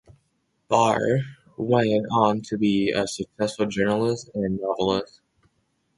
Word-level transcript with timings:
Barr 0.67 0.99
went 1.57 2.07
on 2.11 2.41
to 2.45 2.57
be 2.57 2.89
a 2.89 3.07
successful 3.07 3.67
journalist 3.67 4.31
and 4.33 4.59
novelist. 4.59 5.21